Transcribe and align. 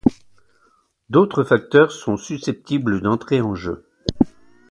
D'autres 1.11 1.43
facteurs 1.43 1.91
sont 1.91 2.17
susceptibles 2.17 3.01
d'entrer 3.01 3.39
en 3.39 3.53
jeu. 3.53 3.85